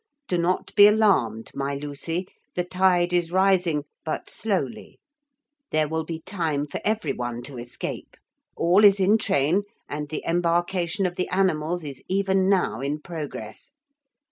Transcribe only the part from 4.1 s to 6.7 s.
slowly. There will be time